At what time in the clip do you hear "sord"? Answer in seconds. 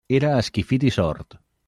0.97-1.39